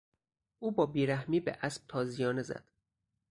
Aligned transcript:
او 0.59 0.71
با 0.71 0.85
بیرحمی 0.85 1.39
به 1.39 1.57
اسب 1.61 1.81
تازیانه 1.87 2.41
زد. 2.43 2.65